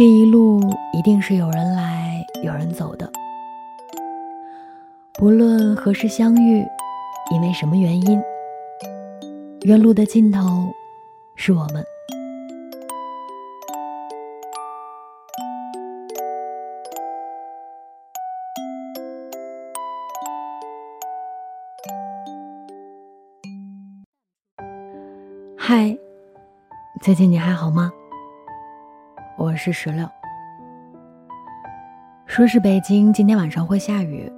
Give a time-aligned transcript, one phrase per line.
[0.00, 0.62] 这一路
[0.94, 3.12] 一定是有人来有人走的，
[5.12, 6.64] 不论何时相遇，
[7.34, 8.18] 因为什么原因，
[9.60, 10.40] 原路的尽头
[11.36, 11.84] 是我们。
[25.58, 25.94] 嗨，
[27.02, 27.92] 最近你还好吗？
[29.62, 30.08] 是石榴。
[32.24, 34.32] 说是北京今天晚上会下雨，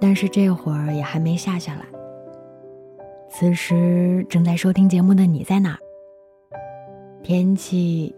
[0.00, 1.82] 但是这会儿也还没下下来。
[3.30, 5.78] 此时正在收听节目的你在哪儿？
[7.22, 8.12] 天气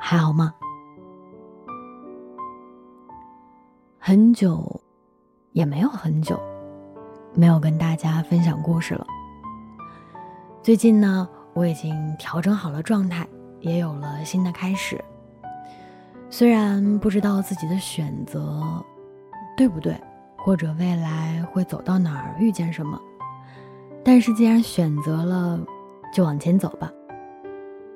[0.00, 0.52] 还好吗？
[3.96, 4.80] 很久，
[5.52, 6.36] 也没有很久，
[7.32, 9.06] 没有跟大家分享故事了。
[10.64, 13.24] 最近呢，我已经调整好了状态，
[13.60, 15.00] 也有了新的开始。
[16.28, 18.84] 虽然不知道自己的选择
[19.56, 19.98] 对不对，
[20.36, 23.00] 或者未来会走到哪儿，遇见什么，
[24.04, 25.58] 但是既然选择了，
[26.12, 26.90] 就往前走吧。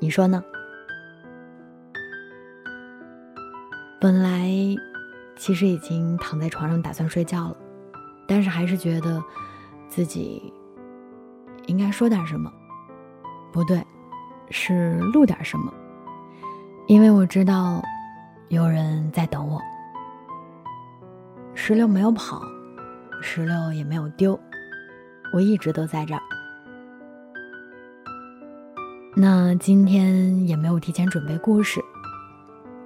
[0.00, 0.42] 你说呢？
[4.00, 4.48] 本来
[5.36, 7.56] 其实已经躺在床上打算睡觉了，
[8.26, 9.22] 但是还是觉得
[9.86, 10.50] 自己
[11.66, 12.50] 应该说点什么，
[13.52, 13.84] 不对，
[14.48, 15.70] 是录点什么，
[16.86, 17.82] 因为我知道。
[18.50, 19.62] 有人在等我。
[21.54, 22.42] 石榴没有跑，
[23.22, 24.38] 石榴也没有丢，
[25.32, 26.20] 我一直都在这儿。
[29.14, 31.80] 那今天也没有提前准备故事，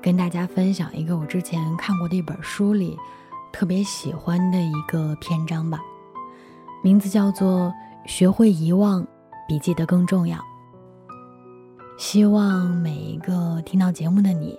[0.03, 2.95] 跟大家分享一个我之前看过的一本书里
[3.51, 5.81] 特别喜欢的一个篇章吧，
[6.83, 7.73] 名字叫做
[8.11, 9.07] 《学会遗忘
[9.49, 10.37] 比记得更重要》。
[11.97, 14.59] 希望每一个听到节目的你。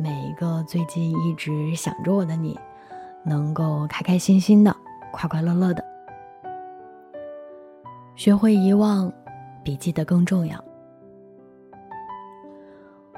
[0.00, 2.58] 每一个最近一直想着我的你，
[3.22, 4.74] 能够开开心心的、
[5.12, 5.84] 快快乐乐的。
[8.16, 9.12] 学会遗忘，
[9.62, 10.62] 比记得更重要。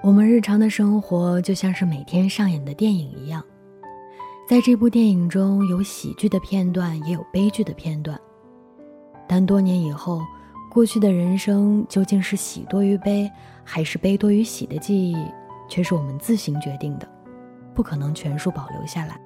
[0.02, 3.40] 我们日常的生活就像是每天上演的电影一样，
[4.48, 8.20] 在这部电影中有喜剧的片段，也有悲剧的片段。
[9.28, 10.20] 但多年以后，
[10.68, 13.30] 过去的人生究竟是喜多于悲，
[13.62, 15.16] 还是悲多于喜的记忆？
[15.72, 17.08] 却是我们自行决定的，
[17.72, 19.18] 不可能全数保留下来。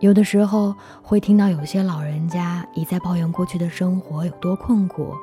[0.00, 5.14] 有的时候会听到有些老人家一再抱怨过去的生活有多困苦，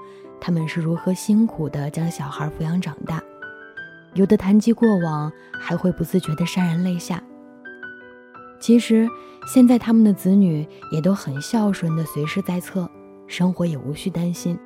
[0.42, 3.20] 他们是如何辛苦的将小孩抚养长大；
[4.16, 5.32] 有的谈及过往，
[5.62, 7.22] 还会不自觉的潸然泪下。
[8.60, 9.08] 其实
[9.46, 12.90] 现在他们的子女也都很孝顺的，随时在侧，
[13.28, 14.58] 生活也无需担心。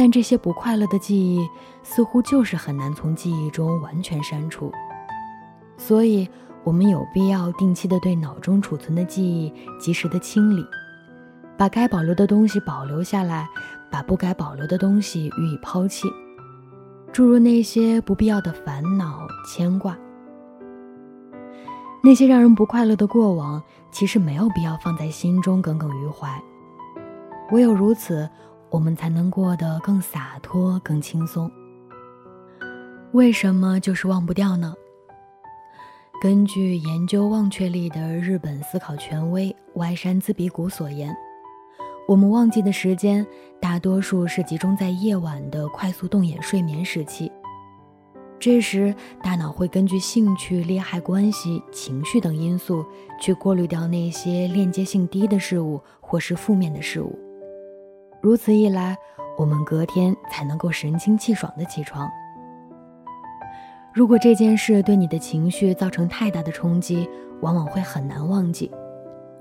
[0.00, 1.46] 但这些不快乐的记忆，
[1.82, 4.72] 似乎就是很难从记忆中完全删除，
[5.76, 6.26] 所以
[6.64, 10.64] 我们有必要定期的对脑中储存的记忆及时的清理，
[11.54, 13.46] 把该保留的东西保留下来，
[13.90, 16.08] 把不该保留的东西予以抛弃，
[17.12, 19.94] 诸如那些不必要的烦恼、牵挂，
[22.02, 26.42] 那些让人不快乐的过往，其实没有必要放在心中耿耿于怀，
[27.52, 28.26] 唯有如此。
[28.70, 31.50] 我们才能过得更洒脱、更轻松。
[33.12, 34.72] 为什么就是忘不掉呢？
[36.22, 41.16] 根据研究忘却力的日本思考权威歪山兹比古所言，
[42.06, 43.26] 我们忘记的时间
[43.58, 47.32] 大多数是集中在夜晚的快速动眼睡眠时期。
[48.38, 52.84] 这时，大脑会根据兴趣、利害关系、情绪等因素
[53.20, 57.18] 去过滤掉那些链接性低的事物或是负面的事物。
[58.22, 58.96] 如此一来，
[59.38, 62.06] 我们隔天才能够神清气爽的起床。
[63.94, 67.08] 如果这件事对你的情绪造成太大的冲击，
[67.40, 68.70] 往往会很难忘记。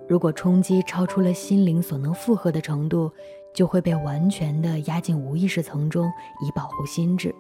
[0.07, 3.11] 如果冲击超出了心灵所能负荷的程度，
[3.53, 6.09] 就会被完全的压进无意识层中，
[6.41, 7.35] 以保护心智。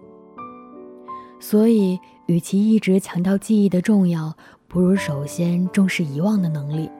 [1.39, 4.35] 所以，与其一直强调记忆的重要，
[4.67, 6.91] 不如首先重视遗忘的能力。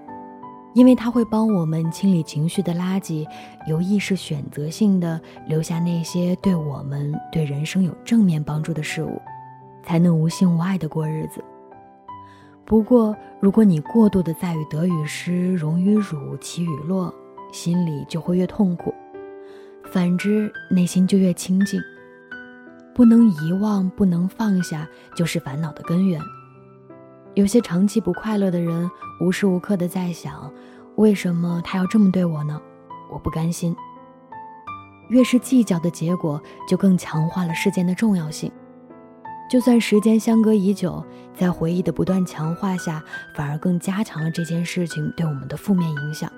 [0.74, 3.28] 因为它会帮我们清理情绪的垃圾，
[3.68, 9.20] 有意识选择性的留下那些对我们、对人生有正面帮助的事物，
[9.84, 11.44] 才能无心无爱的过日子。
[12.66, 17.12] 不过，如果你过度的在于得与失、荣与辱、起与落，
[17.52, 18.94] 心里就会越痛苦；
[19.92, 21.82] 反之，内心就越清静。
[22.94, 26.22] 不能遗忘，不能放下，就是烦恼的根源。
[27.36, 28.90] 有些长期不快乐的人，
[29.22, 30.52] 无时无刻的在想，
[30.96, 32.60] 为什么他要这么对我呢？
[33.12, 33.76] 我不甘心。
[35.10, 38.52] 越是计较的结果，就更强化了事件的重要性。
[39.50, 41.04] 就算时间相隔已久，
[41.36, 43.02] 在回忆的不断强化下，
[43.36, 46.32] 反而更加强了这件事情对我们的负面影响，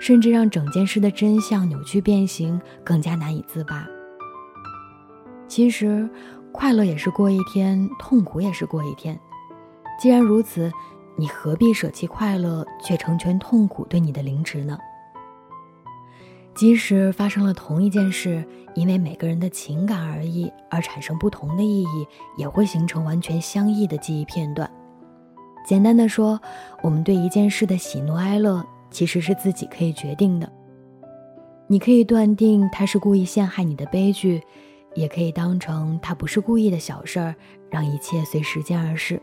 [0.00, 3.86] 甚至让整件事的真相扭曲变形，更加难以自拔。
[5.48, 6.08] 其实，
[6.52, 9.18] 快乐也是过一天，痛苦也是过一天。
[9.98, 10.70] 既然如此，
[11.16, 14.78] 你何必舍弃快乐，却成全痛苦对你的凌迟呢？
[16.54, 18.44] 即使发生了同一件事，
[18.74, 22.06] 因为每个人的情感而异而产生不同的意义，
[22.36, 24.70] 也会形成完全相异的记忆片段。
[25.66, 26.40] 简单的说，
[26.82, 30.50] 我们对一件事的喜怒哀乐其实是自己可以决定的。
[31.66, 34.42] 你可以断定他是故意陷害你的悲剧，
[34.94, 37.34] 也可以当成他不是故意的小事儿，
[37.70, 39.20] 让一切随时间而逝。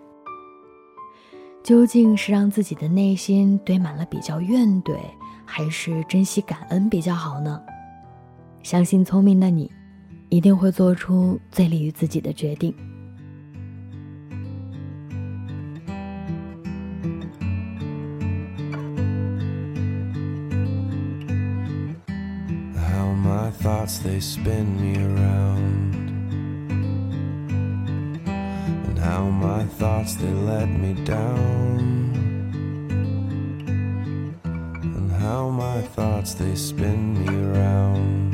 [1.63, 4.97] 究竟是让自己的内心堆满了比较怨怼？
[5.45, 7.61] 还是珍惜感恩比较好呢？
[8.63, 9.69] 相信聪明的你，
[10.29, 12.73] 一定会做出最利于自己的决定。
[22.75, 26.10] how my thoughts they spin me around
[29.01, 31.79] how my thoughts they let me down.
[34.83, 38.31] And how my thoughts they spin me around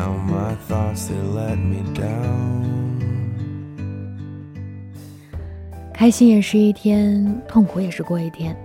[0.00, 2.60] how my thoughts they let me down.
[5.92, 8.56] 开心也是一天痛苦也是过一天。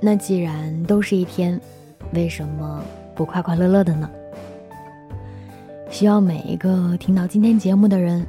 [0.00, 1.60] 那既然都是一天
[2.14, 2.82] 为什么
[3.14, 4.08] 不快快乐乐的呢？
[5.90, 8.24] 希望每一个听到今天节目的人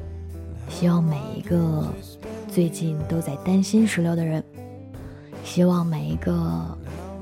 [0.70, 1.88] 希望每一个
[2.48, 4.44] 最近都在担心石榴的人
[5.44, 6.66] 希望每一个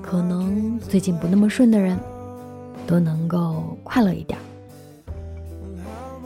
[0.02, 2.00] 可能最近不那么顺的人，
[2.86, 4.40] 都能够快乐一点。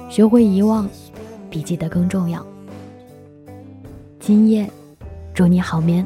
[0.07, 0.87] 学会遗忘，
[1.49, 2.45] 比记得更重要。
[4.19, 4.69] 今夜，
[5.33, 6.05] 祝你好眠，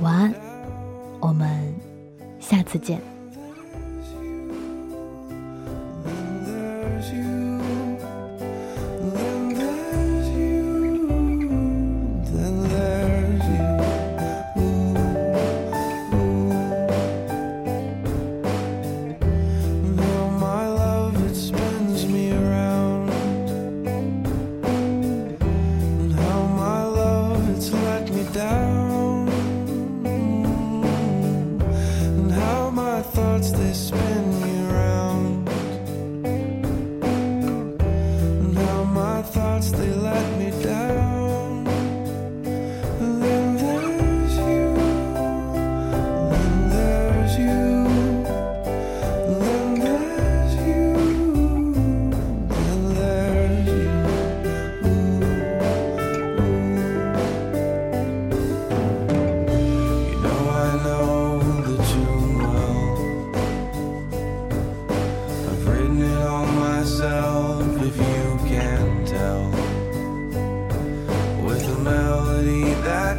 [0.00, 0.34] 晚安，
[1.20, 1.72] 我们
[2.40, 3.13] 下次见。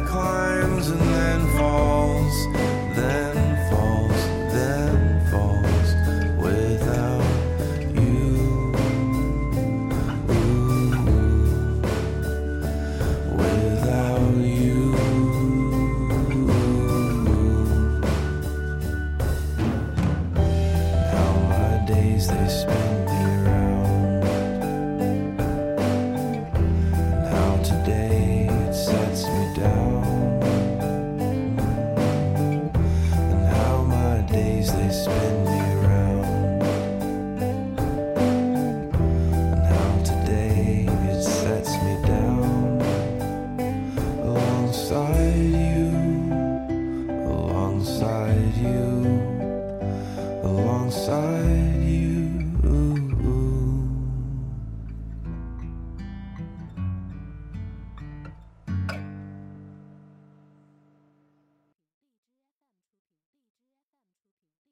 [0.06, 0.45] car
[47.86, 49.06] alongside you,
[50.42, 51.65] alongside.